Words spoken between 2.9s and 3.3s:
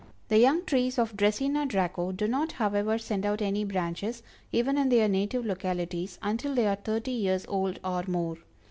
send